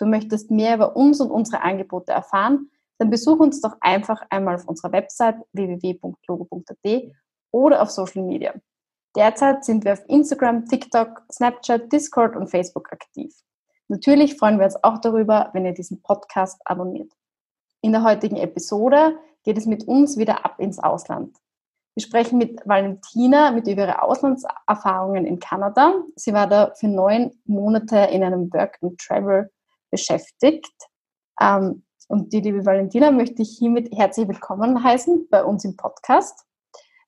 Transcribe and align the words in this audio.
Du 0.00 0.06
möchtest 0.06 0.50
mehr 0.50 0.76
über 0.76 0.96
uns 0.96 1.20
und 1.20 1.30
unsere 1.30 1.62
Angebote 1.62 2.12
erfahren, 2.12 2.70
dann 2.98 3.10
besuch 3.10 3.38
uns 3.38 3.60
doch 3.60 3.76
einfach 3.80 4.22
einmal 4.30 4.54
auf 4.54 4.66
unserer 4.66 4.92
Website 4.92 5.36
www.logo.at 5.52 7.12
oder 7.52 7.82
auf 7.82 7.90
Social 7.90 8.22
Media. 8.22 8.54
Derzeit 9.14 9.64
sind 9.64 9.84
wir 9.84 9.92
auf 9.92 10.02
Instagram, 10.08 10.64
TikTok, 10.64 11.22
Snapchat, 11.30 11.92
Discord 11.92 12.34
und 12.34 12.48
Facebook 12.48 12.90
aktiv. 12.92 13.34
Natürlich 13.88 14.36
freuen 14.36 14.58
wir 14.58 14.64
uns 14.64 14.82
auch 14.82 14.98
darüber, 14.98 15.50
wenn 15.52 15.66
ihr 15.66 15.74
diesen 15.74 16.00
Podcast 16.00 16.60
abonniert. 16.64 17.12
In 17.82 17.92
der 17.92 18.02
heutigen 18.02 18.36
Episode 18.36 19.18
geht 19.42 19.58
es 19.58 19.66
mit 19.66 19.84
uns 19.84 20.16
wieder 20.16 20.46
ab 20.46 20.60
ins 20.60 20.78
Ausland. 20.78 21.36
Wir 21.94 22.04
sprechen 22.04 22.38
mit 22.38 22.60
Valentina 22.66 23.50
mit 23.50 23.66
über 23.66 23.82
ihre 23.82 24.02
Auslandserfahrungen 24.02 25.26
in 25.26 25.40
Kanada. 25.40 25.94
Sie 26.16 26.32
war 26.32 26.46
da 26.46 26.72
für 26.74 26.88
neun 26.88 27.32
Monate 27.44 27.96
in 27.96 28.22
einem 28.22 28.50
Work 28.52 28.78
and 28.80 28.98
Travel 28.98 29.50
beschäftigt. 29.90 30.74
Ähm, 31.40 31.84
und 32.08 32.32
die 32.32 32.40
liebe 32.40 32.64
Valentina 32.66 33.10
möchte 33.10 33.42
ich 33.42 33.56
hiermit 33.58 33.92
herzlich 33.96 34.28
willkommen 34.28 34.82
heißen 34.82 35.28
bei 35.30 35.44
uns 35.44 35.64
im 35.64 35.76
Podcast. 35.76 36.44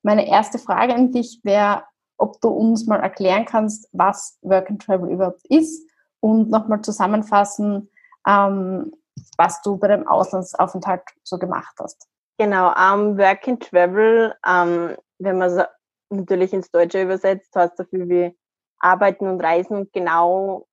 Meine 0.03 0.29
erste 0.29 0.59
Frage 0.59 0.95
an 0.95 1.13
dich 1.13 1.41
wäre, 1.43 1.85
ob 2.19 2.41
du 2.41 2.49
uns 2.49 2.87
mal 2.87 3.01
erklären 3.01 3.45
kannst, 3.45 3.89
was 3.93 4.39
Work 4.43 4.71
and 4.71 4.83
Travel 4.83 5.11
überhaupt 5.11 5.45
ist 5.49 5.89
und 6.21 6.51
nochmal 6.51 6.83
zusammenfassen, 6.83 7.91
ähm, 8.29 8.93
was 9.37 9.61
du 9.63 9.77
bei 9.77 9.89
dem 9.89 10.07
Auslandsaufenthalt 10.07 11.03
so 11.25 11.39
gemacht 11.39 11.75
hast. 11.81 12.07
Genau, 12.39 12.69
um, 12.69 13.19
Work 13.19 13.49
and 13.49 13.63
Travel, 13.63 14.35
um, 14.47 14.97
wenn 15.19 15.39
man 15.39 15.51
es 15.51 15.65
natürlich 16.11 16.53
ins 16.53 16.71
Deutsche 16.71 17.03
übersetzt, 17.03 17.55
heißt 17.55 17.77
so 17.77 17.85
viel 17.85 18.09
wie 18.09 18.39
Arbeiten 18.79 19.27
und 19.27 19.41
Reisen 19.41 19.77
und 19.77 19.93
genau 19.93 20.67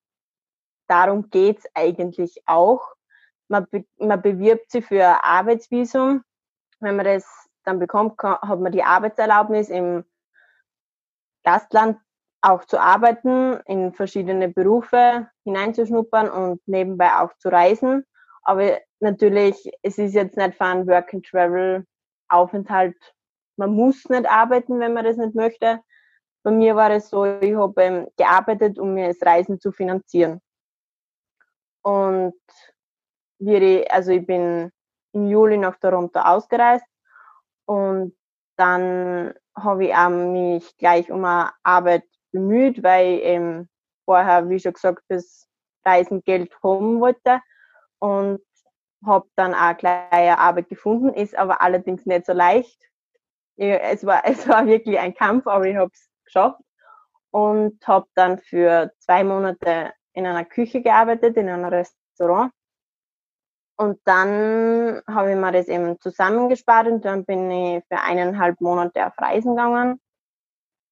darum 0.90 1.30
geht 1.30 1.58
es 1.58 1.70
eigentlich 1.74 2.42
auch. 2.46 2.82
Man, 3.48 3.66
be 3.70 3.84
man 3.98 4.20
bewirbt 4.20 4.70
sich 4.70 4.84
für 4.84 5.06
ein 5.06 5.20
Arbeitsvisum. 5.22 6.24
Wenn 6.80 6.96
man 6.96 7.04
das 7.04 7.24
dann 7.64 7.78
bekommt, 7.78 8.20
hat 8.22 8.60
man 8.60 8.72
die 8.72 8.82
Arbeitserlaubnis 8.82 9.68
im 9.68 10.04
Gastland 11.44 11.98
auch 12.42 12.64
zu 12.64 12.80
arbeiten, 12.80 13.60
in 13.66 13.92
verschiedene 13.92 14.48
Berufe 14.48 15.28
hineinzuschnuppern 15.44 16.30
und 16.30 16.66
nebenbei 16.66 17.12
auch 17.18 17.36
zu 17.38 17.50
reisen. 17.50 18.06
Aber 18.42 18.78
natürlich, 18.98 19.70
es 19.82 19.98
ist 19.98 20.14
jetzt 20.14 20.38
nicht 20.38 20.56
für 20.56 20.64
einen 20.64 20.86
Work-and-Travel-Aufenthalt, 20.86 22.96
man 23.56 23.74
muss 23.74 24.08
nicht 24.08 24.26
arbeiten, 24.28 24.80
wenn 24.80 24.94
man 24.94 25.04
das 25.04 25.18
nicht 25.18 25.34
möchte. 25.34 25.80
Bei 26.42 26.50
mir 26.50 26.74
war 26.76 26.90
es 26.90 27.10
so, 27.10 27.26
ich 27.26 27.54
habe 27.54 27.82
ähm, 27.82 28.08
gearbeitet, 28.16 28.78
um 28.78 28.94
mir 28.94 29.08
das 29.08 29.20
Reisen 29.20 29.60
zu 29.60 29.70
finanzieren. 29.70 30.40
Und 31.82 32.34
wir, 33.38 33.92
also 33.92 34.12
ich 34.12 34.26
bin 34.26 34.70
im 35.12 35.26
Juli 35.28 35.56
nach 35.56 35.76
Toronto 35.76 36.20
ausgereist 36.20 36.86
und 37.66 38.16
dann 38.56 39.34
habe 39.56 39.86
ich 39.86 39.94
auch 39.94 40.10
mich 40.10 40.76
gleich 40.76 41.10
um 41.10 41.24
eine 41.24 41.50
Arbeit 41.62 42.04
bemüht, 42.32 42.82
weil 42.82 43.14
ich 43.14 43.22
eben 43.22 43.68
vorher, 44.04 44.48
wie 44.48 44.60
schon 44.60 44.74
gesagt, 44.74 45.02
das 45.08 45.48
Reisengeld 45.84 46.52
haben 46.62 47.00
wollte 47.00 47.40
und 47.98 48.40
habe 49.04 49.28
dann 49.36 49.54
auch 49.54 49.76
gleich 49.76 50.12
eine 50.12 50.38
Arbeit 50.38 50.68
gefunden, 50.68 51.14
ist 51.14 51.36
aber 51.36 51.62
allerdings 51.62 52.04
nicht 52.06 52.26
so 52.26 52.32
leicht. 52.32 52.78
Ich, 53.56 53.70
es, 53.70 54.04
war, 54.04 54.22
es 54.24 54.46
war 54.48 54.66
wirklich 54.66 54.98
ein 54.98 55.14
Kampf, 55.14 55.46
aber 55.46 55.66
ich 55.66 55.76
habe 55.76 55.90
es 55.92 56.10
geschafft 56.24 56.60
und 57.30 57.86
habe 57.86 58.06
dann 58.14 58.38
für 58.38 58.92
zwei 58.98 59.24
Monate 59.24 59.92
in 60.12 60.26
einer 60.26 60.44
Küche 60.44 60.82
gearbeitet, 60.82 61.36
in 61.36 61.48
einem 61.48 61.64
Restaurant. 61.66 62.52
Und 63.76 63.98
dann 64.04 65.02
habe 65.06 65.30
ich 65.30 65.36
mir 65.36 65.52
das 65.52 65.68
eben 65.68 65.98
zusammengespart 66.00 66.88
und 66.88 67.04
dann 67.04 67.24
bin 67.24 67.50
ich 67.50 67.84
für 67.88 67.98
eineinhalb 67.98 68.60
Monate 68.60 69.06
auf 69.06 69.18
Reisen 69.18 69.56
gegangen. 69.56 69.98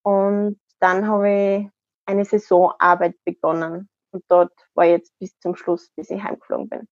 Und 0.02 0.58
dann 0.80 1.06
habe 1.06 1.28
ich 1.28 1.70
eine 2.06 2.24
Saisonarbeit 2.24 3.16
begonnen. 3.24 3.90
Und 4.10 4.24
dort 4.28 4.52
war 4.74 4.86
ich 4.86 4.92
jetzt 4.92 5.18
bis 5.18 5.38
zum 5.38 5.54
Schluss, 5.54 5.90
bis 5.96 6.08
ich 6.08 6.22
heimgeflogen 6.22 6.68
bin. 6.68 6.88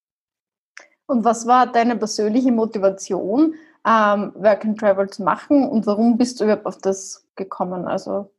Und 1.06 1.24
was 1.24 1.46
war 1.46 1.66
deine 1.70 1.96
persönliche 1.96 2.52
Motivation, 2.52 3.54
ähm, 3.86 4.32
Work 4.34 4.64
and 4.64 4.78
Travel 4.78 5.08
zu 5.08 5.22
machen 5.22 5.66
und 5.66 5.86
warum 5.86 6.18
bist 6.18 6.40
du 6.40 6.44
überhaupt 6.44 6.66
auf 6.66 6.78
das 6.78 7.26
gekommen? 7.36 7.86
Also 7.86 8.30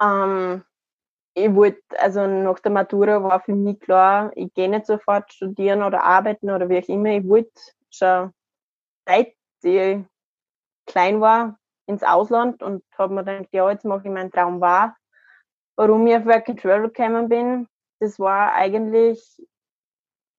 ähm, 0.00 0.62
ich 1.44 1.54
wollte, 1.54 1.82
also 1.98 2.26
nach 2.26 2.58
der 2.60 2.72
Matura 2.72 3.22
war 3.22 3.40
für 3.40 3.54
mich 3.54 3.80
klar, 3.80 4.30
ich 4.34 4.52
gehe 4.54 4.68
nicht 4.68 4.86
sofort 4.86 5.32
studieren 5.32 5.82
oder 5.82 6.02
arbeiten 6.04 6.50
oder 6.50 6.68
wie 6.68 6.78
auch 6.78 6.88
immer. 6.88 7.10
Ich 7.10 7.28
wollte 7.28 7.50
schon 7.90 8.32
seit 9.06 9.34
ich 9.62 9.98
klein 10.86 11.20
war 11.20 11.58
ins 11.86 12.02
Ausland 12.02 12.62
und 12.62 12.84
habe 12.96 13.14
mir 13.14 13.24
gedacht, 13.24 13.48
ja, 13.52 13.70
jetzt 13.70 13.84
mache 13.84 14.02
ich 14.04 14.12
meinen 14.12 14.30
Traum 14.30 14.60
wahr. 14.60 14.96
Warum 15.76 16.06
ich 16.06 16.16
auf 16.16 16.26
Work 16.26 16.48
and 16.48 16.60
Travel 16.60 16.88
gekommen 16.90 17.28
bin, 17.28 17.68
das 18.00 18.18
war 18.18 18.54
eigentlich, 18.54 19.20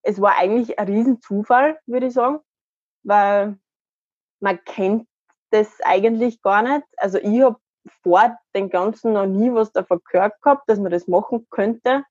es 0.04 0.20
war 0.20 0.38
eigentlich 0.38 0.80
ein 0.80 0.88
Riesenzufall, 0.88 1.80
würde 1.86 2.08
ich 2.08 2.14
sagen, 2.14 2.40
weil 3.04 3.58
man 4.40 4.64
kennt 4.66 5.08
das 5.52 5.80
eigentlich 5.82 6.42
gar 6.42 6.62
nicht. 6.62 6.88
Also 6.98 7.18
ich 7.20 7.42
habe 7.42 7.60
vor 8.04 8.38
den 8.56 8.70
Ganzen 8.70 9.14
noch 9.14 9.26
nie 9.26 9.54
was 9.54 9.72
davon 9.72 10.00
gehört 10.10 10.42
gehabt, 10.42 10.70
dass 10.70 10.80
man 10.80 10.92
das 10.92 11.08
machen 11.08 11.48
könnte. 11.50 12.04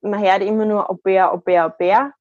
Man 0.00 0.20
hört 0.20 0.42
immer 0.42 0.64
nur 0.64 0.90
Au 0.90 0.94
pair, 0.94 1.32
Au 1.32 1.38
pair, 1.38 1.66
Au 1.66 1.70
pair. 1.70 2.12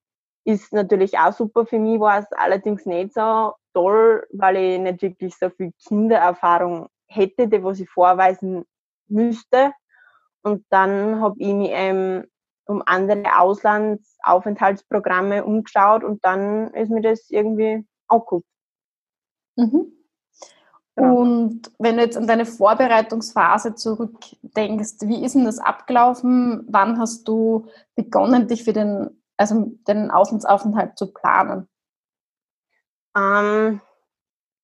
Ist 0.43 0.73
natürlich 0.73 1.17
auch 1.17 1.33
super. 1.33 1.65
Für 1.65 1.79
mich 1.79 1.99
war 1.99 2.19
es 2.19 2.31
allerdings 2.31 2.85
nicht 2.85 3.13
so 3.13 3.53
toll, 3.73 4.25
weil 4.31 4.57
ich 4.57 4.79
nicht 4.79 5.01
wirklich 5.01 5.35
so 5.37 5.49
viel 5.49 5.71
Kindererfahrung 5.87 6.87
hätte, 7.07 7.47
die 7.47 7.63
was 7.63 7.79
ich 7.79 7.89
vorweisen 7.89 8.65
müsste. 9.07 9.71
Und 10.41 10.65
dann 10.69 11.21
habe 11.21 11.35
ich 11.37 11.53
mich 11.53 11.71
eben 11.71 12.25
um 12.65 12.83
andere 12.85 13.37
Auslandsaufenthaltsprogramme 13.37 15.43
umgeschaut 15.43 16.03
und 16.03 16.23
dann 16.23 16.73
ist 16.73 16.89
mir 16.89 17.01
das 17.01 17.29
irgendwie 17.29 17.85
angeguckt. 18.07 18.47
Mhm. 19.55 19.98
Und 20.99 21.71
wenn 21.79 21.97
du 21.97 22.03
jetzt 22.03 22.17
an 22.17 22.27
deine 22.27 22.45
Vorbereitungsphase 22.45 23.75
zurückdenkst, 23.75 24.95
wie 25.01 25.23
ist 25.23 25.35
denn 25.35 25.45
das 25.45 25.59
abgelaufen? 25.59 26.65
Wann 26.69 26.99
hast 26.99 27.27
du 27.27 27.67
begonnen, 27.95 28.47
dich 28.47 28.63
für 28.63 28.73
den, 28.73 29.09
also 29.37 29.71
den 29.87 30.11
Auslandsaufenthalt 30.11 30.97
zu 30.97 31.13
planen? 31.13 31.67
Ähm, 33.15 33.81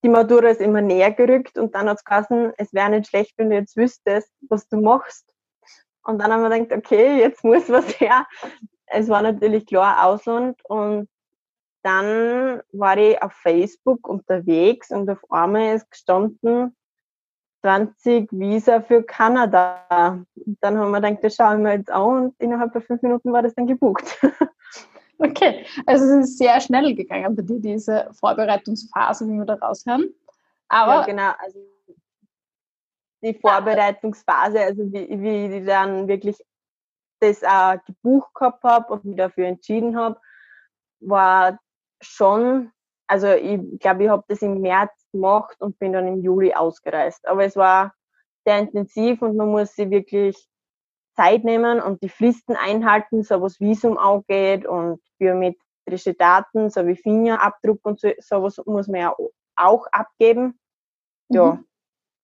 die 0.04 0.10
Matura 0.10 0.50
ist 0.50 0.62
immer 0.62 0.82
näher 0.82 1.12
gerückt 1.12 1.58
und 1.58 1.74
dann 1.74 1.90
hat 1.90 1.98
es 1.98 2.04
geheißen, 2.04 2.54
es 2.58 2.74
wäre 2.74 2.90
nicht 2.92 3.08
schlecht, 3.08 3.34
wenn 3.38 3.50
du 3.50 3.56
jetzt 3.56 3.76
wüsstest, 3.76 4.32
was 4.50 4.68
du 4.68 4.78
machst. 4.78 5.34
Und 6.04 6.20
dann 6.20 6.32
haben 6.32 6.44
wir 6.44 6.50
gedacht, 6.50 6.78
okay, 6.78 7.20
jetzt 7.20 7.44
muss 7.44 7.70
was 7.70 8.00
her. 8.00 8.28
Es 8.86 9.10
war 9.10 9.24
natürlich 9.24 9.66
klar 9.66 10.06
Ausland 10.06 10.60
und 10.66 11.10
dann 11.86 12.62
war 12.72 12.98
ich 12.98 13.22
auf 13.22 13.34
Facebook 13.34 14.08
unterwegs 14.08 14.90
und 14.90 15.08
auf 15.08 15.20
einmal 15.32 15.76
ist 15.76 15.92
gestanden 15.92 16.76
20 17.62 18.32
Visa 18.32 18.82
für 18.82 19.04
Kanada. 19.04 20.24
Und 20.36 20.58
dann 20.62 20.78
haben 20.78 20.92
wir 20.92 21.02
gedacht, 21.02 21.24
das 21.24 21.36
schauen 21.36 21.64
wir 21.64 21.74
jetzt 21.74 21.92
an 21.92 22.26
und 22.26 22.36
innerhalb 22.40 22.72
von 22.72 22.82
fünf 22.82 23.02
Minuten 23.04 23.32
war 23.32 23.44
das 23.44 23.54
dann 23.56 23.68
gebucht. 23.68 24.20
Okay, 25.18 25.66
also 25.86 26.04
es 26.04 26.26
ist 26.26 26.38
sehr 26.40 26.60
schnell 26.60 26.94
gegangen 26.94 27.38
bei 27.38 27.42
dir, 27.42 27.58
diese 27.58 28.10
Vorbereitungsphase, 28.20 29.26
wie 29.26 29.38
wir 29.38 29.46
da 29.46 29.54
raushören. 29.54 30.14
Aber 30.68 30.96
ja, 30.96 31.06
genau, 31.06 31.32
also 31.40 31.58
die 33.24 33.34
Vorbereitungsphase, 33.34 34.60
also 34.60 34.92
wie, 34.92 35.08
wie 35.22 35.58
ich 35.58 35.66
dann 35.66 36.10
wirklich 36.10 36.38
das 37.22 37.46
auch 37.46 37.78
gebucht 37.86 38.34
gehabt 38.34 38.62
habe 38.66 38.92
und 38.92 39.06
mich 39.06 39.16
dafür 39.16 39.48
entschieden 39.48 39.96
habe, 39.98 40.20
war 41.00 41.60
schon, 42.02 42.72
also 43.08 43.28
ich 43.30 43.60
glaube, 43.80 44.04
ich 44.04 44.10
habe 44.10 44.24
das 44.28 44.42
im 44.42 44.62
März 44.62 44.92
gemacht 45.12 45.62
und 45.62 45.78
bin 45.80 45.94
dann 45.94 46.08
im 46.08 46.22
Juli 46.22 46.54
ausgereist. 46.54 47.28
Aber 47.28 47.46
es 47.46 47.56
war 47.56 47.94
sehr 48.46 48.60
intensiv 48.60 49.22
und 49.22 49.36
man 49.36 49.50
muss 49.50 49.76
sich 49.76 49.90
wirklich 49.90 50.48
Zeit 51.16 51.44
nehmen 51.44 51.80
und 51.80 52.02
die 52.04 52.10
Fristen 52.10 52.56
einhalten, 52.56 53.24
so 53.24 53.42
was 53.42 53.60
Visum 53.60 53.98
angeht 53.98 54.66
und 54.66 55.02
biometrische 55.18 56.14
Daten, 56.14 56.70
so 56.70 56.86
wie 56.86 56.96
Fingerabdruck 56.96 57.80
und 57.84 58.00
so, 58.00 58.12
sowas 58.20 58.62
muss 58.66 58.88
man 58.88 59.02
ja 59.02 59.16
auch 59.56 59.88
abgeben. 59.92 60.60
Ja, 61.30 61.54
mhm. 61.54 61.66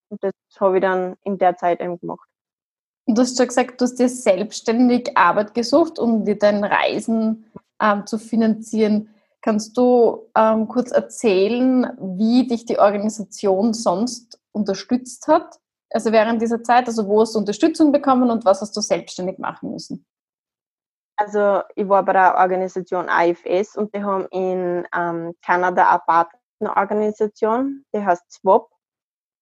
und 0.10 0.24
das 0.24 0.34
habe 0.60 0.78
ich 0.78 0.82
dann 0.82 1.16
in 1.24 1.38
der 1.38 1.58
Zeit 1.58 1.80
eben 1.82 2.00
gemacht. 2.00 2.28
Du 3.08 3.22
hast 3.22 3.38
schon 3.38 3.48
gesagt, 3.48 3.82
du 3.82 3.86
hast 3.86 3.96
dir 3.96 4.10
selbstständig 4.10 5.18
Arbeit 5.18 5.54
gesucht, 5.54 5.98
um 5.98 6.24
dir 6.24 6.38
dein 6.38 6.64
Reisen 6.64 7.52
ähm, 7.82 8.06
zu 8.06 8.20
finanzieren. 8.20 9.10
Kannst 9.42 9.76
du 9.76 10.30
ähm, 10.36 10.68
kurz 10.68 10.92
erzählen, 10.92 11.98
wie 12.00 12.48
dich 12.48 12.66
die 12.66 12.78
Organisation 12.78 13.74
sonst 13.74 14.40
unterstützt 14.52 15.28
hat? 15.28 15.60
Also 15.90 16.12
während 16.12 16.42
dieser 16.42 16.64
Zeit, 16.64 16.88
also 16.88 17.08
wo 17.08 17.22
hast 17.22 17.34
du 17.34 17.40
Unterstützung 17.40 17.92
bekommen 17.92 18.30
und 18.30 18.46
was 18.46 18.62
hast 18.62 18.78
du 18.78 18.82
selbstständig 18.82 19.40
machen 19.40 19.72
müssen? 19.72 20.06
Also 21.18 21.62
ich 21.76 21.88
war 21.88 22.04
bei 22.04 22.14
der 22.14 22.36
Organisation 22.36 23.10
AFS 23.10 23.76
und 23.76 23.94
die 23.94 24.04
haben 24.04 24.26
in 24.32 24.88
ähm, 24.96 25.36
Kanada 25.44 25.90
eine 25.90 26.02
Partnerorganisation, 26.60 27.84
die 27.94 28.04
heißt 28.04 28.32
SWAP. 28.32 28.70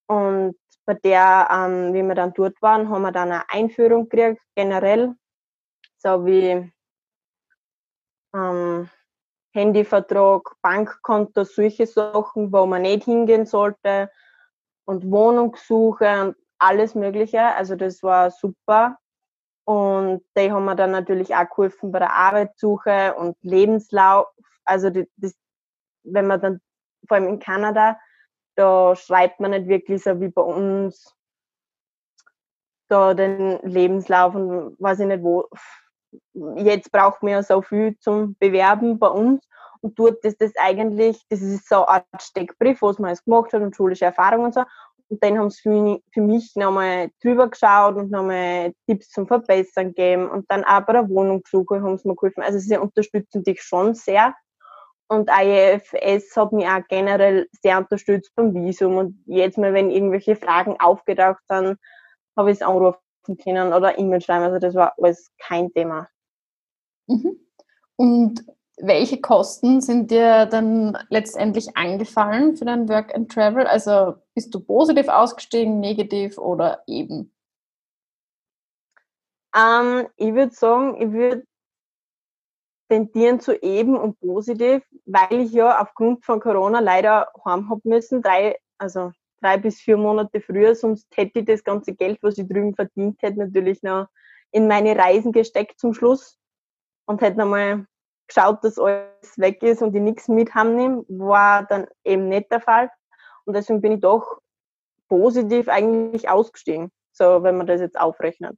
Und 0.08 0.58
bei 0.86 0.96
der, 0.96 1.48
ähm, 1.52 1.94
wie 1.94 2.04
wir 2.04 2.16
dann 2.16 2.34
dort 2.34 2.62
waren, 2.62 2.90
haben 2.90 3.04
wir 3.04 3.12
dann 3.12 3.32
eine 3.32 3.50
Einführung 3.50 4.10
gekriegt, 4.10 4.42
generell, 4.56 5.16
so 5.98 6.26
wie 6.26 6.72
ähm, 8.34 8.90
Handyvertrag, 9.52 10.56
Bankkonto, 10.62 11.44
solche 11.44 11.88
Sachen, 11.88 12.52
wo 12.52 12.66
man 12.66 12.84
nicht 12.84 13.06
hingehen 13.06 13.46
sollte 13.46 14.12
und 14.86 15.10
Wohnungssuche 15.10 16.22
und 16.22 16.36
alles 16.60 16.96
Mögliche. 16.96 17.42
Also 17.42 17.76
das 17.76 18.04
war 18.04 18.32
super. 18.32 18.98
Und 19.66 20.24
die 20.36 20.52
haben 20.52 20.66
mir 20.66 20.76
dann 20.76 20.92
natürlich 20.92 21.36
auch 21.36 21.48
geholfen 21.50 21.92
bei 21.92 22.00
der 22.00 22.14
Arbeitssuche 22.14 23.14
und 23.16 23.38
Lebenslauf. 23.42 24.28
Also 24.66 24.90
das, 24.90 25.36
wenn 26.04 26.28
man 26.28 26.42
dann, 26.42 26.62
vor 27.08 27.18
allem 27.18 27.28
in 27.28 27.40
Kanada, 27.40 28.00
da 28.56 28.96
schreibt 28.96 29.40
man 29.40 29.52
nicht 29.52 29.68
wirklich 29.68 30.04
so 30.04 30.20
wie 30.20 30.30
bei 30.30 30.42
uns 30.42 31.16
da 32.90 33.14
den 33.14 33.60
Lebenslauf 33.62 34.36
und 34.36 34.76
weiß 34.80 35.00
ich 35.02 35.06
nicht 35.06 35.24
wo. 35.24 35.48
Jetzt 36.56 36.92
braucht 36.92 37.22
man 37.24 37.34
ja 37.34 37.44
so 37.44 37.62
viel 37.62 37.98
zum 38.00 38.36
Bewerben 38.40 39.00
bei 39.00 39.08
uns. 39.08 39.44
Und 39.82 39.98
dort 39.98 40.24
ist 40.26 40.42
das 40.42 40.52
eigentlich, 40.58 41.22
das 41.30 41.42
ist 41.42 41.68
so 41.68 41.86
eine 41.86 41.88
Art 41.88 42.22
Steckbrief, 42.22 42.82
was 42.82 43.00
man 43.00 43.12
jetzt 43.12 43.26
gemacht 43.26 43.54
hat 43.54 43.62
und 43.62 43.76
schulische 43.76 44.06
Erfahrungen 44.06 44.46
und 44.46 44.54
so. 44.54 44.64
Und 45.10 45.24
dann 45.24 45.40
haben 45.40 45.50
sie 45.50 45.62
für, 45.62 46.00
für 46.14 46.22
mich 46.22 46.56
nochmal 46.56 47.10
drüber 47.22 47.50
geschaut 47.50 47.96
und 47.96 48.12
nochmal 48.12 48.74
Tipps 48.86 49.10
zum 49.10 49.26
Verbessern 49.26 49.88
gegeben. 49.88 50.30
Und 50.30 50.50
dann 50.52 50.64
auch 50.64 50.82
bei 50.82 50.94
der 50.94 51.10
Wohnungssuche 51.10 51.82
haben 51.82 51.98
sie 51.98 52.08
mir 52.08 52.16
geholfen. 52.16 52.44
Also 52.44 52.60
sie 52.60 52.78
unterstützen 52.78 53.44
dich 53.44 53.62
schon 53.62 53.96
sehr. 53.96 54.36
Und 55.08 55.30
IFS 55.32 56.36
hat 56.36 56.52
mich 56.54 56.68
auch 56.68 56.82
generell 56.88 57.48
sehr 57.64 57.80
unterstützt 57.80 58.32
beim 58.36 58.54
Visum. 58.54 58.98
Und 58.98 59.24
jetzt 59.26 59.58
mal, 59.58 59.74
wenn 59.74 59.90
irgendwelche 59.90 60.36
Fragen 60.36 60.80
aufgetaucht 60.80 61.42
sind, 61.48 61.80
habe 62.38 62.52
ich 62.52 62.58
es 62.58 62.62
anrufen 62.62 63.00
können 63.24 63.74
oder 63.74 63.98
E-Mail 63.98 64.22
schreiben. 64.22 64.46
Also 64.46 64.60
das 64.60 64.76
war 64.76 64.94
alles 64.98 65.32
kein 65.38 65.72
Thema. 65.72 66.08
Mhm. 67.08 67.40
Und 67.96 68.46
welche 68.78 69.20
Kosten 69.20 69.82
sind 69.82 70.10
dir 70.10 70.46
dann 70.46 70.98
letztendlich 71.10 71.76
angefallen 71.76 72.56
für 72.56 72.66
dein 72.66 72.88
Work 72.88 73.14
and 73.14 73.32
Travel? 73.32 73.68
Also 73.68 74.16
bist 74.34 74.54
du 74.54 74.62
positiv 74.62 75.10
ausgestiegen, 75.10 75.80
negativ 75.80 76.38
oder 76.38 76.82
eben? 76.88 77.34
Ähm, 79.56 80.08
ich 80.16 80.34
würde 80.34 80.54
sagen, 80.54 81.02
ich 81.02 81.12
würde 81.12 81.44
tendieren 82.90 83.40
zu 83.40 83.54
eben 83.62 83.98
und 83.98 84.20
positiv, 84.20 84.84
weil 85.06 85.42
ich 85.42 85.52
ja 85.52 85.82
aufgrund 85.82 86.26
von 86.26 86.40
Corona 86.40 86.80
leider 86.80 87.32
heim 87.46 87.70
habe 87.70 87.82
müssen, 87.84 88.22
drei, 88.22 88.58
also 88.78 89.12
drei 89.42 89.58
bis 89.58 89.80
vier 89.80 89.98
Monate 89.98 90.42
früher, 90.42 90.76
sonst 90.76 91.08
hätte 91.16 91.40
ich 91.40 91.46
das 91.46 91.64
ganze 91.64 91.94
Geld, 91.94 92.20
was 92.22 92.38
ich 92.38 92.48
drüben 92.48 92.76
verdient 92.76 93.22
hätte, 93.22 93.40
natürlich 93.40 93.84
noch 93.84 94.08
in 94.52 94.68
meine 94.68 94.98
Reisen 94.98 95.32
gesteckt 95.32 95.80
zum 95.80 95.94
Schluss 95.94 96.38
und 97.06 97.22
hätte 97.22 97.38
nochmal 97.38 97.86
geschaut, 98.28 98.64
dass 98.64 98.78
alles 98.78 99.38
weg 99.38 99.62
ist 99.64 99.82
und 99.82 99.96
ich 99.96 100.02
nichts 100.02 100.28
mit 100.28 100.54
heimnehme, 100.54 101.04
war 101.08 101.66
dann 101.66 101.88
eben 102.04 102.30
nicht 102.30 102.52
der 102.52 102.62
Fall. 102.62 102.90
Und 103.46 103.56
deswegen 103.56 103.82
bin 103.82 103.94
ich 103.94 104.02
doch 104.02 104.40
positiv 105.08 105.68
eigentlich 105.68 106.30
ausgestiegen, 106.30 106.92
so 107.12 107.44
wenn 107.44 107.58
man 107.58 107.68
das 107.68 107.82
jetzt 107.82 108.00
aufrechnet. 108.00 108.58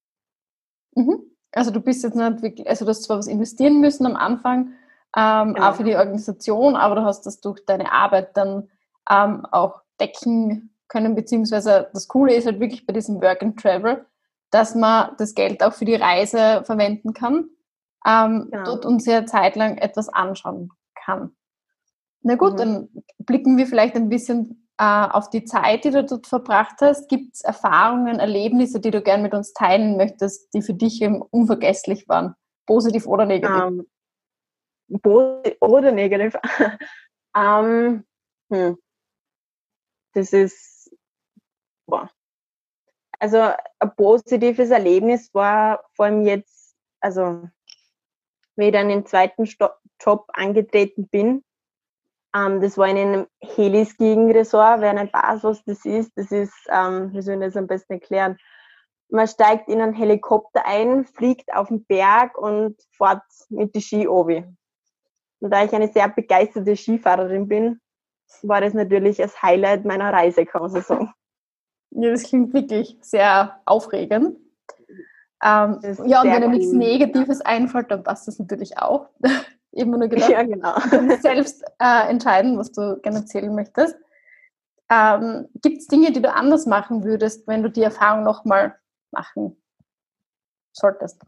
Mhm. 0.95 1.23
Also 1.53 1.71
du 1.71 1.81
bist 1.81 2.03
jetzt 2.03 2.15
nicht 2.15 2.41
wirklich, 2.41 2.69
also 2.69 2.85
du 2.85 2.89
hast 2.89 3.03
zwar 3.03 3.17
was 3.17 3.27
investieren 3.27 3.79
müssen 3.79 4.05
am 4.05 4.15
Anfang, 4.15 4.73
ähm, 5.15 5.53
genau. 5.53 5.69
auch 5.69 5.75
für 5.75 5.83
die 5.83 5.95
Organisation, 5.95 6.75
aber 6.75 6.95
du 6.95 7.03
hast 7.03 7.25
das 7.25 7.41
durch 7.41 7.65
deine 7.65 7.91
Arbeit 7.91 8.35
dann 8.37 8.69
ähm, 9.09 9.45
auch 9.51 9.81
decken 9.99 10.70
können, 10.91 11.15
beziehungsweise 11.15 11.89
das 11.93 12.07
Coole 12.07 12.35
ist 12.35 12.45
halt 12.45 12.59
wirklich 12.59 12.85
bei 12.85 12.93
diesem 12.93 13.21
Work 13.21 13.41
and 13.41 13.59
Travel, 13.59 14.05
dass 14.51 14.75
man 14.75 15.15
das 15.17 15.33
Geld 15.33 15.63
auch 15.63 15.73
für 15.73 15.85
die 15.85 15.95
Reise 15.95 16.63
verwenden 16.65 17.13
kann 17.13 17.49
ähm, 18.05 18.49
genau. 18.51 18.63
dort 18.63 18.85
uns 18.85 19.05
ja 19.05 19.25
zeitlang 19.25 19.77
etwas 19.77 20.09
anschauen 20.09 20.71
kann. 20.95 21.35
Na 22.21 22.35
gut, 22.35 22.53
mhm. 22.53 22.57
dann 22.57 22.89
blicken 23.19 23.57
wir 23.57 23.67
vielleicht 23.67 23.95
ein 23.95 24.09
bisschen 24.09 24.67
äh, 24.77 24.83
auf 24.83 25.29
die 25.29 25.45
Zeit, 25.45 25.83
die 25.83 25.91
du 25.91 26.03
dort 26.03 26.27
verbracht 26.27 26.75
hast. 26.81 27.09
Gibt 27.09 27.35
es 27.35 27.41
Erfahrungen, 27.41 28.19
Erlebnisse, 28.19 28.79
die 28.79 28.91
du 28.91 29.01
gern 29.01 29.21
mit 29.21 29.33
uns 29.33 29.53
teilen 29.53 29.97
möchtest, 29.97 30.53
die 30.53 30.61
für 30.61 30.73
dich 30.73 31.03
unvergesslich 31.31 32.07
waren? 32.07 32.35
Positiv 32.65 33.07
oder 33.07 33.25
negativ? 33.25 33.63
Um, 33.63 33.85
ähm, 34.89 35.01
positiv 35.01 35.57
oder 35.61 35.91
negativ? 35.91 36.37
um, 37.35 38.03
hm. 38.51 38.77
Das 40.13 40.33
ist, 40.33 40.70
boah. 41.91 42.09
Also 43.19 43.37
ein 43.37 43.95
positives 43.95 44.71
Erlebnis 44.71 45.31
war 45.33 45.83
vor 45.93 46.05
allem 46.05 46.25
jetzt, 46.25 46.75
also 46.99 47.47
wie 48.55 48.65
ich 48.65 48.71
dann 48.71 48.89
den 48.89 49.05
zweiten 49.05 49.43
Job 49.43 50.25
angetreten 50.33 51.07
bin. 51.07 51.43
Ähm, 52.35 52.61
das 52.61 52.77
war 52.77 52.87
in 52.87 52.97
einem 52.97 53.27
Heliskiing-Resort. 53.41 54.81
Wer 54.81 54.93
nicht 54.93 55.13
weiß, 55.13 55.43
was 55.43 55.63
das 55.65 55.85
ist, 55.85 56.11
das 56.15 56.31
ist, 56.31 56.53
ähm, 56.69 57.13
wie 57.13 57.21
soll 57.21 57.35
ich 57.35 57.41
das 57.41 57.57
am 57.57 57.67
besten 57.67 57.93
erklären? 57.93 58.37
Man 59.09 59.27
steigt 59.27 59.67
in 59.67 59.81
einen 59.81 59.93
Helikopter 59.93 60.65
ein, 60.65 61.05
fliegt 61.05 61.53
auf 61.53 61.67
den 61.67 61.85
Berg 61.85 62.37
und 62.37 62.81
fährt 62.91 63.23
mit 63.49 63.75
die 63.75 63.81
Ski 63.81 64.07
obi. 64.07 64.45
Und 65.41 65.51
da 65.51 65.63
ich 65.63 65.73
eine 65.73 65.89
sehr 65.89 66.07
begeisterte 66.07 66.75
Skifahrerin 66.75 67.47
bin, 67.47 67.81
war 68.43 68.61
das 68.61 68.73
natürlich 68.73 69.17
das 69.17 69.41
Highlight 69.41 69.85
meiner 69.85 70.13
Reise, 70.13 70.45
kann 70.45 70.61
man 70.61 70.71
so 70.71 70.79
sagen. 70.79 71.13
Ja, 71.91 72.09
das 72.09 72.23
klingt 72.23 72.53
wirklich 72.53 72.97
sehr 73.01 73.59
aufregend. 73.65 74.37
Ähm, 75.43 75.79
ja, 76.05 76.21
und 76.21 76.31
wenn 76.31 76.41
dir 76.41 76.47
nichts 76.49 76.71
Negatives 76.71 77.41
einfällt, 77.41 77.89
dann 77.91 78.03
passt 78.03 78.27
das 78.27 78.39
natürlich 78.39 78.77
auch. 78.77 79.09
Immer 79.71 79.97
nur 79.97 80.07
gedacht. 80.09 80.29
Ja, 80.29 80.43
genau. 80.43 80.75
Du 80.89 81.17
selbst 81.21 81.63
äh, 81.79 82.09
entscheiden, 82.09 82.57
was 82.57 82.71
du 82.71 82.99
gerne 83.01 83.19
erzählen 83.19 83.53
möchtest. 83.53 83.95
Ähm, 84.89 85.47
Gibt 85.61 85.77
es 85.77 85.87
Dinge, 85.87 86.11
die 86.11 86.21
du 86.21 86.31
anders 86.31 86.65
machen 86.65 87.03
würdest, 87.03 87.47
wenn 87.47 87.63
du 87.63 87.69
die 87.69 87.81
Erfahrung 87.81 88.23
nochmal 88.23 88.75
machen 89.11 89.55
solltest? 90.73 91.21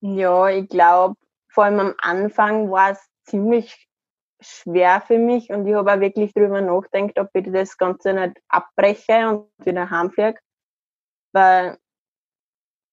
Ja, 0.00 0.48
ich 0.48 0.68
glaube, 0.68 1.14
vor 1.48 1.64
allem 1.64 1.80
am 1.80 1.94
Anfang 1.98 2.70
war 2.70 2.90
es 2.90 2.98
ziemlich 3.24 3.88
schwer 4.44 5.02
für 5.06 5.18
mich 5.18 5.50
und 5.50 5.66
ich 5.66 5.74
habe 5.74 5.92
auch 5.92 6.00
wirklich 6.00 6.32
darüber 6.34 6.60
nachgedacht, 6.60 7.18
ob 7.18 7.30
ich 7.34 7.50
das 7.52 7.76
Ganze 7.76 8.12
nicht 8.12 8.40
abbreche 8.48 9.28
und 9.28 9.66
wieder 9.66 9.90
heimfliege. 9.90 10.38
Weil 11.32 11.78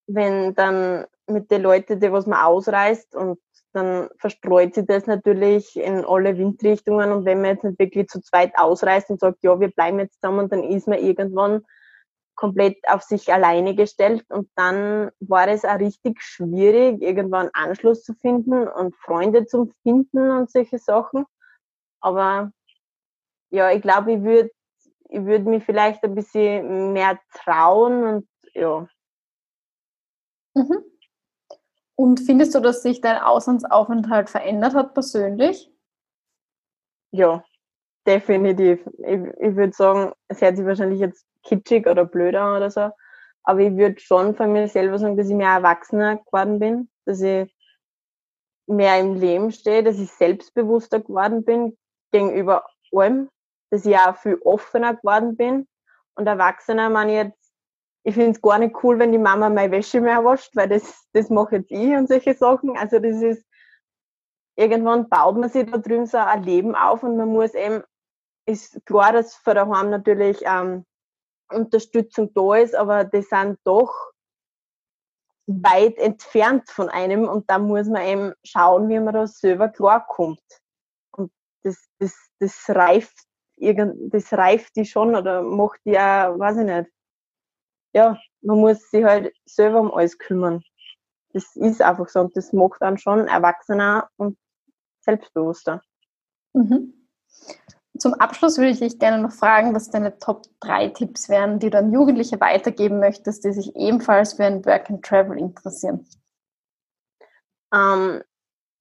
wenn 0.07 0.55
dann 0.55 1.05
mit 1.27 1.51
den 1.51 1.61
Leuten, 1.61 1.99
die 1.99 2.11
was 2.11 2.25
man 2.25 2.43
ausreißt 2.43 3.15
und 3.15 3.39
dann 3.73 4.09
verstreut 4.17 4.75
sich 4.75 4.85
das 4.85 5.05
natürlich 5.05 5.77
in 5.77 6.03
alle 6.03 6.37
Windrichtungen 6.37 7.11
und 7.11 7.25
wenn 7.25 7.41
man 7.41 7.51
jetzt 7.51 7.63
nicht 7.63 7.79
wirklich 7.79 8.07
zu 8.07 8.21
zweit 8.21 8.51
ausreißt 8.57 9.09
und 9.09 9.19
sagt, 9.19 9.43
ja, 9.43 9.59
wir 9.59 9.69
bleiben 9.69 9.99
jetzt 9.99 10.21
zusammen, 10.21 10.49
dann 10.49 10.63
ist 10.63 10.87
man 10.87 10.99
irgendwann 10.99 11.63
komplett 12.35 12.77
auf 12.87 13.03
sich 13.03 13.31
alleine 13.31 13.75
gestellt 13.75 14.25
und 14.29 14.49
dann 14.55 15.11
war 15.19 15.47
es 15.47 15.63
auch 15.63 15.79
richtig 15.79 16.21
schwierig, 16.21 17.01
irgendwann 17.01 17.49
Anschluss 17.53 18.03
zu 18.03 18.13
finden 18.13 18.67
und 18.67 18.95
Freunde 18.95 19.45
zu 19.45 19.71
finden 19.83 20.31
und 20.31 20.49
solche 20.49 20.79
Sachen. 20.79 21.25
Aber 22.01 22.51
ja, 23.51 23.71
ich 23.71 23.81
glaube, 23.81 24.13
ich 24.13 24.23
würde 24.23 24.51
ich 25.09 25.25
würde 25.25 25.49
mich 25.49 25.63
vielleicht 25.65 26.03
ein 26.03 26.15
bisschen 26.15 26.93
mehr 26.93 27.19
trauen 27.33 28.03
und 28.05 28.27
ja, 28.53 28.87
Mhm. 30.55 30.83
Und 31.95 32.19
findest 32.19 32.55
du, 32.55 32.59
dass 32.59 32.81
sich 32.81 33.01
dein 33.01 33.17
Auslandsaufenthalt 33.21 34.29
verändert 34.29 34.73
hat 34.73 34.93
persönlich? 34.93 35.71
Ja, 37.11 37.43
definitiv. 38.07 38.85
Ich, 38.99 39.19
ich 39.39 39.55
würde 39.55 39.73
sagen, 39.73 40.13
es 40.27 40.41
hört 40.41 40.57
sich 40.57 40.65
wahrscheinlich 40.65 40.99
jetzt 40.99 41.25
kitschig 41.43 41.87
oder 41.87 42.05
blöder 42.05 42.55
oder 42.57 42.71
so, 42.71 42.91
aber 43.43 43.59
ich 43.61 43.75
würde 43.77 43.99
schon 43.99 44.35
von 44.35 44.51
mir 44.53 44.67
selber 44.67 44.99
sagen, 44.99 45.17
dass 45.17 45.29
ich 45.29 45.35
mehr 45.35 45.51
erwachsener 45.51 46.17
geworden 46.17 46.59
bin, 46.59 46.89
dass 47.05 47.21
ich 47.21 47.53
mehr 48.67 48.99
im 48.99 49.15
Leben 49.15 49.51
stehe, 49.51 49.83
dass 49.83 49.99
ich 49.99 50.11
selbstbewusster 50.11 51.01
geworden 51.01 51.43
bin 51.43 51.77
gegenüber 52.11 52.65
allem, 52.93 53.29
dass 53.69 53.85
ich 53.85 53.97
auch 53.97 54.15
viel 54.17 54.39
offener 54.43 54.95
geworden 54.95 55.35
bin. 55.35 55.67
Und 56.15 56.27
Erwachsener, 56.27 56.89
meine 56.89 57.13
jetzt, 57.13 57.53
ich 58.03 58.15
finde 58.15 58.31
es 58.31 58.41
gar 58.41 58.57
nicht 58.57 58.75
cool, 58.83 58.99
wenn 58.99 59.11
die 59.11 59.17
Mama 59.17 59.49
meine 59.49 59.71
Wäsche 59.71 60.01
mehr 60.01 60.23
wascht, 60.23 60.55
weil 60.55 60.69
das, 60.69 61.07
das 61.13 61.29
mache 61.29 61.57
jetzt 61.57 61.71
ich 61.71 61.93
und 61.93 62.07
solche 62.07 62.33
Sachen. 62.33 62.77
Also 62.77 62.99
das 62.99 63.21
ist, 63.21 63.45
irgendwann 64.55 65.07
baut 65.09 65.37
man 65.37 65.49
sich 65.49 65.69
da 65.69 65.77
drüben 65.77 66.05
so 66.05 66.17
ein 66.17 66.43
Leben 66.43 66.75
auf 66.75 67.03
und 67.03 67.17
man 67.17 67.29
muss 67.29 67.53
eben, 67.53 67.83
ist 68.45 68.83
klar, 68.85 69.13
dass 69.13 69.35
von 69.35 69.55
daheim 69.55 69.91
natürlich 69.91 70.41
ähm, 70.45 70.85
Unterstützung 71.51 72.33
da 72.33 72.55
ist, 72.55 72.75
aber 72.75 73.03
die 73.03 73.21
sind 73.21 73.59
doch 73.63 74.11
weit 75.47 75.97
entfernt 75.97 76.69
von 76.69 76.89
einem 76.89 77.27
und 77.27 77.49
da 77.49 77.59
muss 77.59 77.87
man 77.87 78.03
eben 78.03 78.33
schauen, 78.43 78.89
wie 78.89 78.99
man 78.99 79.13
da 79.13 79.27
selber 79.27 79.69
klarkommt. 79.69 80.41
Das, 81.63 81.77
das, 81.99 82.15
das 82.39 82.69
reift 82.69 83.15
irgend, 83.57 84.13
das 84.13 84.33
reift 84.33 84.75
die 84.75 84.85
schon 84.85 85.15
oder 85.15 85.41
macht 85.41 85.79
die 85.85 85.97
auch, 85.97 86.37
weiß 86.37 86.57
ich 86.57 86.65
nicht. 86.65 86.89
Ja, 87.93 88.17
man 88.41 88.59
muss 88.59 88.89
sich 88.89 89.03
halt 89.03 89.33
selber 89.45 89.81
um 89.81 89.93
alles 89.93 90.17
kümmern. 90.17 90.63
Das 91.33 91.55
ist 91.55 91.81
einfach 91.81 92.09
so 92.09 92.21
und 92.21 92.35
das 92.35 92.53
macht 92.53 92.81
dann 92.81 92.97
schon 92.97 93.27
erwachsener 93.27 94.09
und 94.17 94.37
selbstbewusster. 95.01 95.81
Mhm. 96.53 96.93
Zum 97.97 98.13
Abschluss 98.15 98.57
würde 98.57 98.71
ich 98.71 98.79
dich 98.79 98.99
gerne 98.99 99.21
noch 99.21 99.31
fragen, 99.31 99.75
was 99.75 99.89
deine 99.89 100.17
Top 100.17 100.43
3 100.61 100.87
Tipps 100.89 101.29
wären, 101.29 101.59
die 101.59 101.69
du 101.69 101.77
an 101.77 101.93
Jugendliche 101.93 102.39
weitergeben 102.39 102.99
möchtest, 102.99 103.43
die 103.45 103.51
sich 103.51 103.75
ebenfalls 103.75 104.33
für 104.33 104.45
ein 104.45 104.65
Work 104.65 104.89
and 104.89 105.05
Travel 105.05 105.37
interessieren. 105.37 106.07
Ähm, 107.73 108.23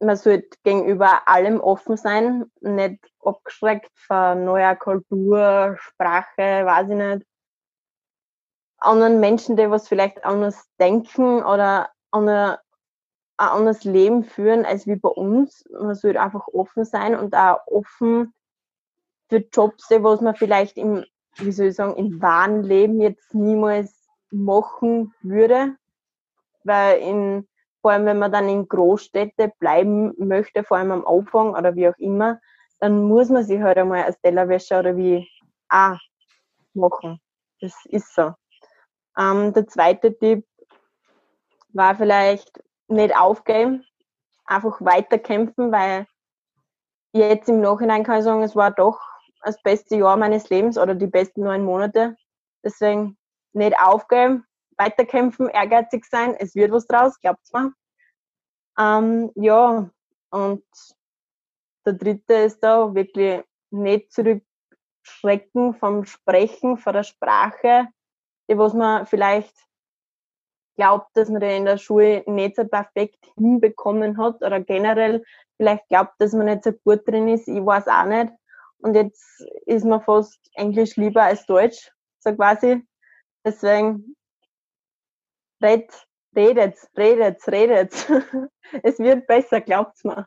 man 0.00 0.16
sollte 0.16 0.57
gegenüber 0.64 1.28
allem 1.28 1.61
offen 1.61 1.97
sein, 1.97 2.50
nicht 2.61 2.99
abgeschreckt 3.23 3.90
von 3.95 4.45
neuer 4.45 4.75
Kultur, 4.75 5.76
Sprache, 5.78 6.64
weiß 6.64 6.88
ich 6.88 6.97
nicht. 6.97 7.26
Anderen 8.78 9.21
Menschen, 9.21 9.57
die 9.57 9.71
was 9.71 9.88
vielleicht 9.88 10.25
anders 10.25 10.66
denken 10.78 11.45
oder 11.45 11.90
ein 12.11 12.57
anderes 13.37 13.85
Leben 13.85 14.25
führen 14.25 14.64
als 14.64 14.87
wie 14.87 14.97
bei 14.97 15.11
uns. 15.11 15.64
Man 15.71 15.95
sollte 15.95 16.21
einfach 16.21 16.49
offen 16.49 16.85
sein 16.85 17.14
und 17.14 17.35
auch 17.35 17.61
offen 17.66 18.33
für 19.28 19.45
Jobs, 19.52 19.88
die 19.88 20.02
was 20.02 20.23
man 20.23 20.35
vielleicht 20.35 20.78
im, 20.78 21.04
wie 21.37 21.52
soll 21.52 21.66
ich 21.66 21.76
sagen, 21.76 21.97
im 21.97 22.23
wahren 22.23 22.62
Leben 22.62 23.00
jetzt 23.02 23.35
niemals 23.35 24.09
machen 24.30 25.14
würde. 25.23 25.76
Weil 26.64 27.00
in, 27.00 27.49
vor 27.80 27.92
allem 27.92 28.06
wenn 28.06 28.18
man 28.18 28.32
dann 28.32 28.49
in 28.49 28.68
Großstädte 28.68 29.52
bleiben 29.58 30.12
möchte, 30.18 30.64
vor 30.64 30.76
allem 30.76 30.92
am 30.92 31.06
Anfang 31.06 31.54
oder 31.54 31.75
wie 31.75 31.88
auch 31.88 31.99
immer, 31.99 32.40
dann 32.78 33.04
muss 33.04 33.28
man 33.28 33.44
sich 33.44 33.60
halt 33.60 33.78
einmal 33.78 34.04
als 34.04 34.20
Tellerwäscher 34.20 34.80
oder 34.80 34.96
wie 34.96 35.28
auch 35.68 35.99
machen. 36.75 37.20
Das 37.60 37.75
ist 37.87 38.14
so. 38.14 38.32
Ähm, 39.18 39.52
der 39.52 39.66
zweite 39.66 40.16
Tipp 40.16 40.46
war 41.72 41.94
vielleicht 41.94 42.62
nicht 42.88 43.16
aufgeben, 43.16 43.84
einfach 44.44 44.80
weiterkämpfen, 44.80 45.70
weil 45.72 46.06
jetzt 47.12 47.49
im 47.49 47.60
Nachhinein 47.60 48.04
kann 48.04 48.18
ich 48.18 48.25
sagen, 48.25 48.42
es 48.42 48.56
war 48.56 48.70
doch 48.70 48.99
das 49.42 49.60
beste 49.62 49.96
Jahr 49.96 50.16
meines 50.16 50.49
Lebens 50.50 50.78
oder 50.78 50.94
die 50.94 51.06
besten 51.06 51.42
neun 51.42 51.64
Monate. 51.64 52.16
Deswegen 52.64 53.16
nicht 53.52 53.78
aufgeben, 53.80 54.44
weiterkämpfen, 54.80 55.49
ehrgeizig 55.49 56.06
sein. 56.06 56.34
Es 56.38 56.54
wird 56.54 56.72
was 56.72 56.87
draus, 56.87 57.20
glaubt's 57.20 57.52
mir. 57.52 57.72
Ähm, 58.78 59.30
ja, 59.34 59.90
und 60.30 60.64
der 61.84 61.92
dritte 61.92 62.34
ist 62.34 62.60
da 62.60 62.94
wirklich 62.94 63.42
nicht 63.70 64.12
zurückschrecken 64.12 65.75
vom 65.75 66.04
Sprechen, 66.04 66.78
von 66.78 66.94
der 66.94 67.02
Sprache, 67.02 67.88
die 68.49 68.56
was 68.56 68.75
man 68.75 69.06
vielleicht 69.06 69.54
glaubt, 70.76 71.14
dass 71.14 71.28
man 71.28 71.42
in 71.42 71.66
der 71.66 71.76
Schule 71.76 72.25
nicht 72.26 72.56
so 72.56 72.64
perfekt 72.66 73.22
hinbekommen 73.37 74.16
hat 74.16 74.42
oder 74.42 74.60
generell 74.60 75.22
vielleicht 75.56 75.87
glaubt, 75.88 76.14
dass 76.18 76.32
man 76.32 76.46
nicht 76.46 76.64
so 76.64 76.72
gut 76.72 77.06
drin 77.06 77.28
ist. 77.28 77.49
Ich 77.49 77.64
weiß 77.64 77.87
auch 77.88 78.06
nicht. 78.06 78.32
Und 78.78 78.94
jetzt 78.94 79.44
ist 79.66 79.84
mir 79.84 80.00
fast 80.00 80.40
Englisch 80.54 80.96
lieber 80.96 81.22
als 81.22 81.44
Deutsch, 81.44 81.92
so 82.20 82.34
quasi. 82.34 82.82
Deswegen 83.44 84.16
red, 85.62 85.90
redet, 86.37 86.76
redet, 86.97 87.47
redet. 87.49 88.11
es 88.83 88.99
wird 88.99 89.26
besser, 89.26 89.61
glaubt's 89.61 90.05
mir. 90.05 90.26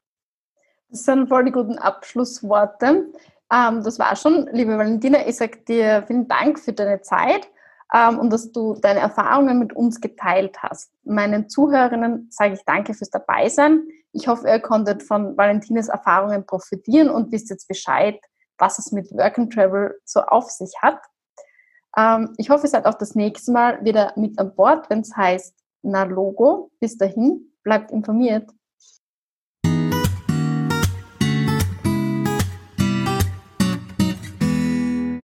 Das 0.90 1.04
sind 1.04 1.28
voll 1.28 1.46
die 1.46 1.52
guten 1.52 1.78
Abschlussworte. 1.78 3.12
Ähm, 3.52 3.84
das 3.84 4.00
war 4.00 4.16
schon, 4.16 4.48
liebe 4.52 4.78
Valentina. 4.78 5.28
Ich 5.28 5.38
sage 5.38 5.58
dir 5.68 6.04
vielen 6.08 6.28
Dank 6.28 6.60
für 6.60 6.74
deine 6.74 7.02
Zeit 7.02 7.50
ähm, 7.94 8.20
und 8.20 8.32
dass 8.32 8.52
du 8.52 8.76
deine 8.76 9.00
Erfahrungen 9.00 9.60
mit 9.60 9.74
uns 9.74 10.02
geteilt 10.02 10.58
hast. 10.62 10.92
Meinen 11.04 11.50
Zuhörerinnen 11.50 12.28
sage 12.32 12.54
ich 12.54 12.66
danke 12.66 12.94
fürs 12.94 13.10
Dabeisein. 13.10 13.88
Ich 14.12 14.28
hoffe, 14.28 14.48
ihr 14.48 14.60
konntet 14.60 15.04
von 15.04 15.38
Valentinas 15.38 15.88
Erfahrungen 15.88 16.46
profitieren 16.46 17.10
und 17.10 17.32
wisst 17.32 17.50
jetzt 17.50 17.68
Bescheid, 17.68 18.20
was 18.58 18.80
es 18.80 18.92
mit 18.92 19.12
Work 19.12 19.40
and 19.40 19.54
Travel 19.54 20.00
so 20.06 20.22
auf 20.22 20.50
sich 20.50 20.72
hat. 20.82 21.00
Ähm, 21.98 22.34
ich 22.38 22.50
hoffe, 22.50 22.66
ihr 22.66 22.70
seid 22.70 22.86
auch 22.86 22.96
das 22.96 23.16
nächste 23.16 23.52
Mal 23.52 23.84
wieder 23.84 24.14
mit 24.16 24.38
an 24.40 24.56
Bord, 24.56 24.90
wenn 24.90 25.02
es 25.02 25.16
heißt 25.16 25.56
Na 25.82 26.04
Logo. 26.04 26.72
Bis 26.80 26.98
dahin, 26.98 27.52
bleibt 27.64 27.92
informiert. 27.92 28.50